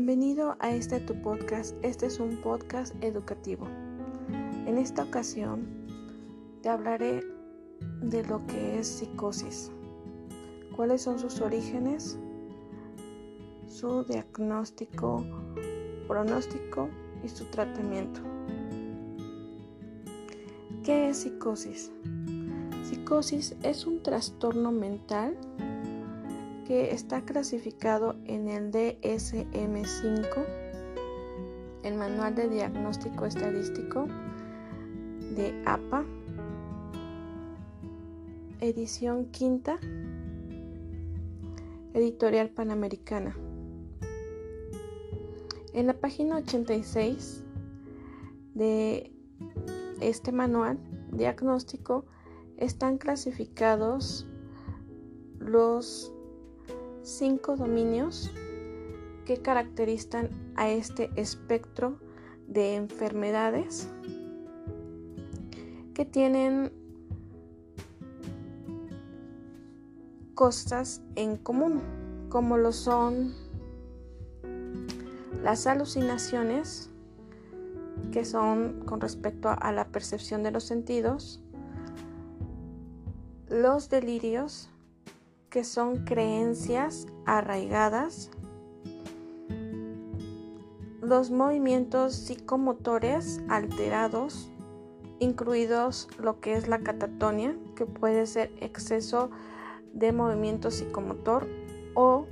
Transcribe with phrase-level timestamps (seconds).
[0.00, 1.74] Bienvenido a este tu podcast.
[1.82, 3.66] Este es un podcast educativo.
[4.64, 5.66] En esta ocasión
[6.62, 7.24] te hablaré
[8.02, 9.72] de lo que es psicosis,
[10.76, 12.16] cuáles son sus orígenes,
[13.66, 15.24] su diagnóstico,
[16.06, 16.88] pronóstico
[17.24, 18.20] y su tratamiento.
[20.84, 21.90] ¿Qué es psicosis?
[22.84, 25.36] Psicosis es un trastorno mental
[26.68, 30.44] que está clasificado en el DSM5,
[31.82, 34.06] el Manual de Diagnóstico Estadístico
[35.34, 36.04] de APA,
[38.60, 39.78] edición quinta,
[41.94, 43.34] editorial panamericana.
[45.72, 47.44] En la página 86
[48.52, 49.10] de
[50.02, 50.78] este manual
[51.12, 52.04] diagnóstico
[52.58, 54.26] están clasificados
[55.38, 56.12] los
[57.08, 58.30] cinco dominios
[59.24, 61.98] que caracterizan a este espectro
[62.46, 63.88] de enfermedades
[65.94, 66.70] que tienen
[70.34, 71.80] cosas en común,
[72.28, 73.34] como lo son
[75.42, 76.90] las alucinaciones,
[78.12, 81.42] que son con respecto a la percepción de los sentidos,
[83.48, 84.70] los delirios,
[85.50, 88.30] que son creencias arraigadas,
[91.00, 94.50] los movimientos psicomotores alterados,
[95.20, 99.30] incluidos lo que es la catatonia, que puede ser exceso
[99.94, 101.48] de movimiento psicomotor
[101.94, 102.26] o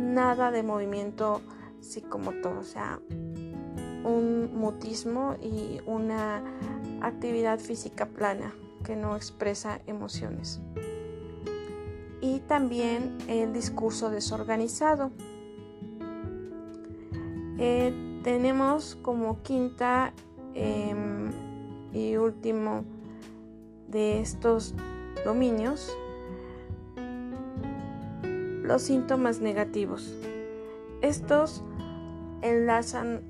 [0.00, 1.42] nada de movimiento
[1.80, 3.00] psicomotor, o sea,
[4.04, 6.42] un mutismo y una
[7.02, 8.52] actividad física plana
[8.84, 10.60] que no expresa emociones
[12.26, 15.12] y también el discurso desorganizado.
[17.58, 20.12] Eh, tenemos como quinta
[20.54, 21.30] em,
[21.92, 22.84] y último
[23.88, 24.74] de estos
[25.24, 25.96] dominios
[28.62, 30.12] los síntomas negativos.
[31.02, 31.62] Estos
[32.42, 33.22] enlazan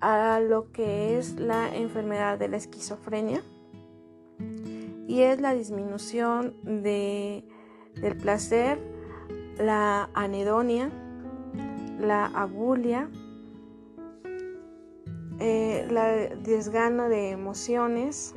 [0.00, 3.42] a lo que es la enfermedad de la esquizofrenia
[5.08, 7.44] y es la disminución de
[8.00, 8.78] del placer,
[9.58, 10.90] la anedonia,
[12.00, 13.08] la abulia,
[15.38, 16.06] eh, la
[16.36, 18.34] desgano de emociones,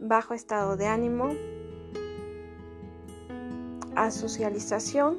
[0.00, 1.34] bajo estado de ánimo,
[3.96, 5.18] asocialización,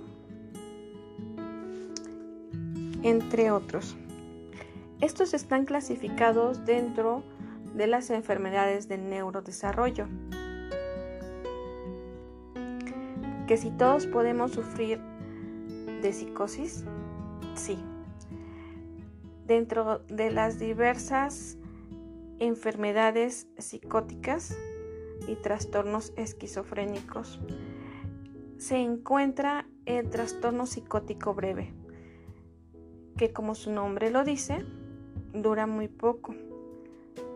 [3.03, 3.97] entre otros.
[5.01, 7.23] Estos están clasificados dentro
[7.75, 10.07] de las enfermedades del neurodesarrollo.
[13.47, 14.99] Que si todos podemos sufrir
[16.01, 16.83] de psicosis,
[17.55, 17.79] sí.
[19.45, 21.57] Dentro de las diversas
[22.39, 24.55] enfermedades psicóticas
[25.27, 27.39] y trastornos esquizofrénicos,
[28.57, 31.73] se encuentra el trastorno psicótico breve,
[33.15, 34.65] que como su nombre lo dice,
[35.33, 36.35] dura muy poco,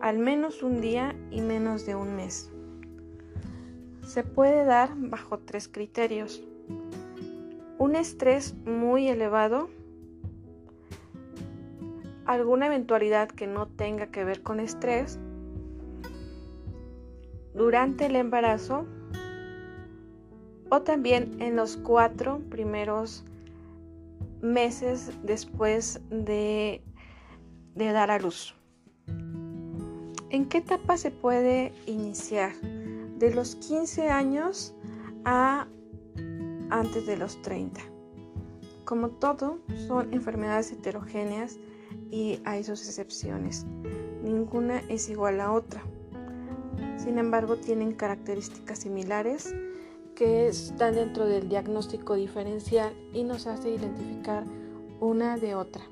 [0.02, 2.51] al menos un día y menos de un mes
[4.02, 6.42] se puede dar bajo tres criterios.
[7.78, 9.70] Un estrés muy elevado,
[12.26, 15.18] alguna eventualidad que no tenga que ver con estrés,
[17.54, 18.86] durante el embarazo
[20.70, 23.24] o también en los cuatro primeros
[24.40, 26.82] meses después de,
[27.74, 28.54] de dar a luz.
[30.30, 32.52] ¿En qué etapa se puede iniciar?
[33.22, 34.74] De los 15 años
[35.24, 35.68] a
[36.70, 37.80] antes de los 30.
[38.84, 41.56] Como todo, son enfermedades heterogéneas
[42.10, 43.64] y hay sus excepciones.
[44.24, 45.82] Ninguna es igual a otra.
[46.96, 49.54] Sin embargo, tienen características similares
[50.16, 54.42] que están dentro del diagnóstico diferencial y nos hace identificar
[54.98, 55.84] una de otra.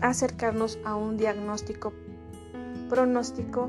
[0.00, 1.92] Acercarnos a un diagnóstico
[2.88, 3.68] pronóstico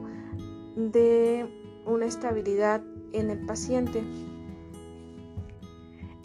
[0.76, 2.82] de una estabilidad
[3.12, 4.04] en el paciente.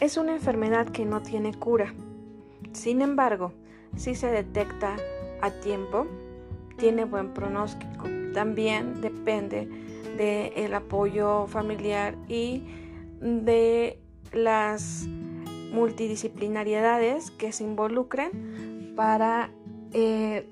[0.01, 1.95] Es una enfermedad que no tiene cura.
[2.73, 3.53] Sin embargo,
[3.97, 4.97] si se detecta
[5.41, 6.07] a tiempo,
[6.77, 8.07] tiene buen pronóstico.
[8.33, 9.69] También depende
[10.17, 12.65] del apoyo familiar y
[13.21, 14.01] de
[14.33, 15.07] las
[15.73, 19.51] multidisciplinariedades que se involucren para
[19.93, 20.49] eh,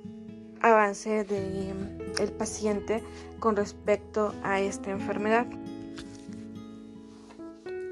[0.67, 3.03] avance del paciente
[3.39, 5.47] con respecto a esta enfermedad.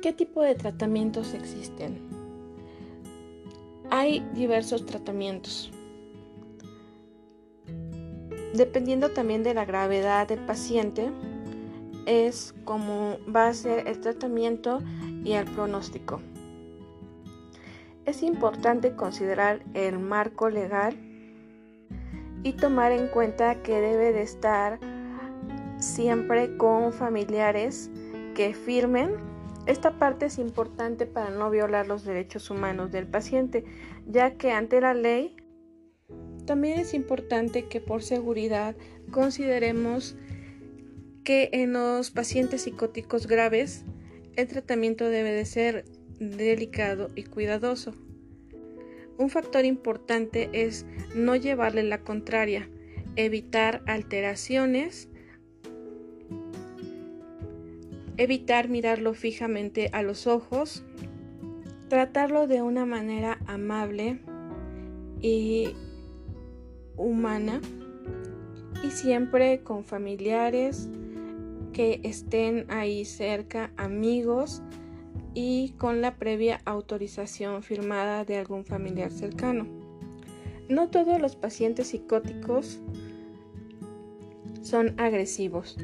[0.02, 2.00] ¿Qué tipo de tratamientos existen?
[3.90, 5.70] Hay diversos tratamientos.
[8.54, 11.10] Dependiendo también de la gravedad del paciente,
[12.06, 14.80] es como va a ser el tratamiento
[15.24, 16.20] y el pronóstico.
[18.04, 21.13] Es importante considerar el marco legal
[22.44, 24.78] y tomar en cuenta que debe de estar
[25.80, 27.90] siempre con familiares
[28.36, 29.34] que firmen
[29.66, 33.64] esta parte es importante para no violar los derechos humanos del paciente,
[34.06, 35.36] ya que ante la ley
[36.44, 38.76] también es importante que por seguridad
[39.10, 40.16] consideremos
[41.24, 43.86] que en los pacientes psicóticos graves
[44.36, 45.86] el tratamiento debe de ser
[46.18, 47.94] delicado y cuidadoso.
[49.18, 52.68] Un factor importante es no llevarle la contraria,
[53.16, 55.08] evitar alteraciones
[58.16, 60.84] evitar mirarlo fijamente a los ojos,
[61.88, 64.20] tratarlo de una manera amable
[65.20, 65.74] y
[66.96, 67.60] humana
[68.82, 70.88] y siempre con familiares
[71.72, 74.62] que estén ahí cerca, amigos
[75.34, 79.66] y con la previa autorización firmada de algún familiar cercano.
[80.68, 82.80] No todos los pacientes psicóticos
[84.62, 85.76] son agresivos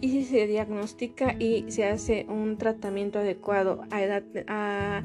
[0.00, 5.02] y si se diagnostica y se hace un tratamiento adecuado a edad, a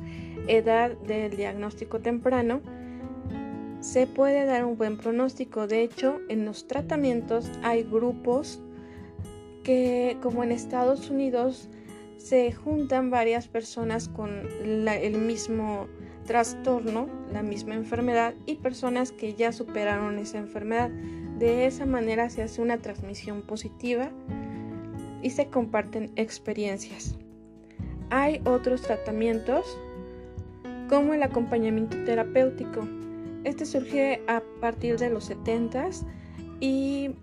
[0.48, 2.62] edad del diagnóstico temprano,
[3.82, 5.68] se puede dar un buen pronóstico.
[5.68, 8.62] De hecho, en los tratamientos hay grupos
[9.64, 11.70] que, como en Estados Unidos,
[12.18, 15.88] se juntan varias personas con el mismo
[16.26, 20.90] trastorno, la misma enfermedad y personas que ya superaron esa enfermedad.
[20.90, 24.12] De esa manera se hace una transmisión positiva
[25.22, 27.16] y se comparten experiencias.
[28.10, 29.78] Hay otros tratamientos
[30.90, 32.88] como el acompañamiento terapéutico.
[33.44, 35.90] Este surge a partir de los 70
[36.60, 37.16] y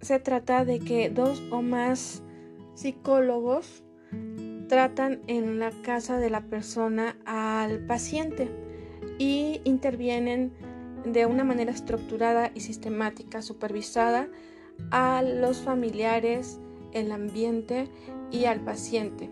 [0.00, 2.22] se trata de que dos o más
[2.74, 3.82] psicólogos
[4.68, 8.50] tratan en la casa de la persona al paciente
[9.18, 10.52] y intervienen
[11.04, 14.28] de una manera estructurada y sistemática, supervisada
[14.90, 16.58] a los familiares
[16.92, 17.88] el ambiente
[18.30, 19.30] y al paciente.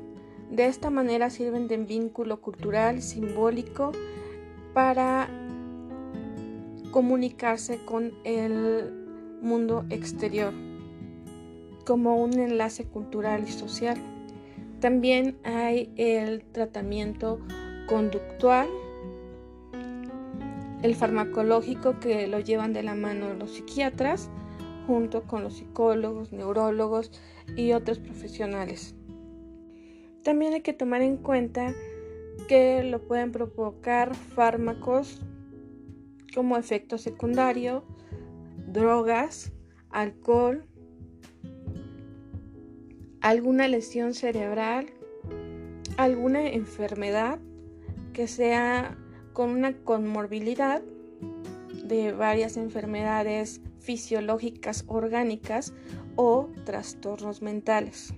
[0.51, 3.93] De esta manera sirven de vínculo cultural, simbólico,
[4.75, 5.29] para
[6.93, 8.93] comunicarse con el
[9.43, 10.53] mundo exterior,
[11.85, 13.99] como un enlace cultural y social.
[14.81, 17.41] También hay el tratamiento
[17.87, 18.69] conductual,
[20.83, 24.31] el farmacológico que lo llevan de la mano los psiquiatras,
[24.87, 27.11] junto con los psicólogos, neurólogos
[27.57, 28.95] y otros profesionales.
[30.23, 31.73] También hay que tomar en cuenta
[32.49, 35.21] que lo pueden provocar fármacos
[36.35, 37.85] como efecto secundario,
[38.67, 39.53] drogas,
[39.91, 40.67] alcohol,
[43.27, 44.87] alguna lesión cerebral,
[45.97, 47.41] alguna enfermedad
[48.13, 48.97] que sea
[49.33, 50.81] con una conmorbilidad
[51.83, 55.75] de varias enfermedades fisiológicas orgánicas
[56.15, 58.15] o trastornos mentales.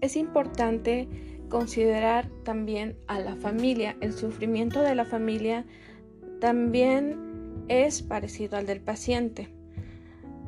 [0.00, 1.08] Es importante
[1.48, 3.96] considerar también a la familia.
[4.00, 5.66] El sufrimiento de la familia
[6.40, 9.48] también es parecido al del paciente.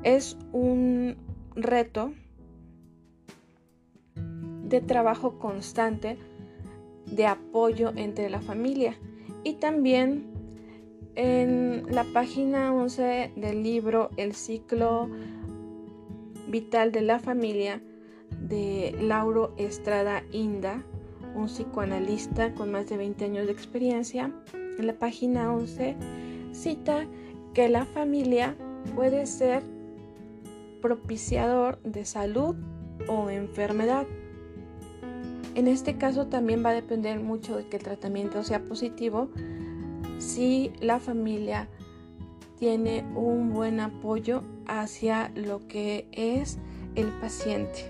[0.04, 1.16] Es un
[1.56, 2.12] reto
[4.72, 6.16] de trabajo constante,
[7.04, 8.96] de apoyo entre la familia
[9.44, 10.32] y también
[11.14, 15.10] en la página 11 del libro El ciclo
[16.48, 17.82] vital de la familia
[18.40, 20.82] de Lauro Estrada Inda,
[21.34, 25.96] un psicoanalista con más de 20 años de experiencia, en la página 11
[26.52, 27.06] cita
[27.52, 28.56] que la familia
[28.94, 29.62] puede ser
[30.80, 32.56] propiciador de salud
[33.06, 34.06] o enfermedad.
[35.54, 39.28] En este caso también va a depender mucho de que el tratamiento sea positivo,
[40.18, 41.68] si la familia
[42.58, 46.58] tiene un buen apoyo hacia lo que es
[46.94, 47.88] el paciente.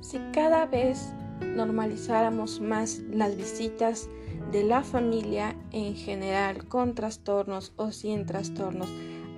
[0.00, 4.08] Si cada vez normalizáramos más las visitas
[4.52, 8.88] de la familia en general con trastornos o sin trastornos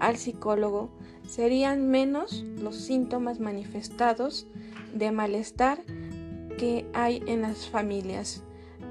[0.01, 0.91] al psicólogo,
[1.27, 4.47] serían menos los síntomas manifestados
[4.95, 5.79] de malestar
[6.59, 8.43] que hay en las familias.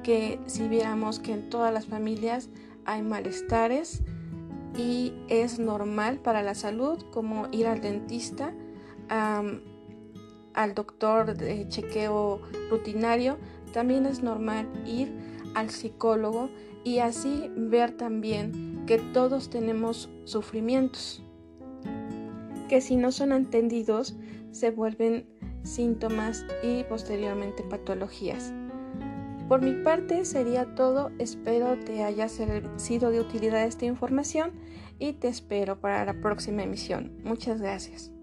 [0.03, 2.50] Que si viéramos que en todas las familias
[2.86, 4.01] hay malestares
[4.75, 8.53] y es normal para la salud como ir al dentista,
[9.09, 13.38] al doctor de chequeo rutinario,
[13.74, 15.13] también es normal ir
[15.53, 16.50] al psicólogo
[16.83, 21.24] y así ver también que todos tenemos sufrimientos,
[22.69, 24.15] que si no son entendidos
[24.51, 25.27] se vuelven
[25.63, 28.53] síntomas y posteriormente patologías.
[29.47, 34.51] Por mi parte sería todo, espero te haya sido de utilidad esta información
[34.99, 37.13] y te espero para la próxima emisión.
[37.23, 38.16] Muchas gracias.